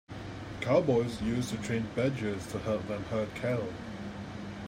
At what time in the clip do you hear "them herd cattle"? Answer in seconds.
2.87-3.71